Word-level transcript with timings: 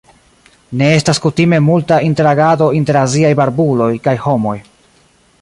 Ne 0.79 0.87
estas 0.99 1.19
kutime 1.25 1.59
multa 1.65 1.99
interagado 2.07 2.71
inter 2.81 3.01
aziaj 3.03 3.33
barbuloj 3.43 3.93
kaj 4.09 4.17
homoj. 4.27 4.57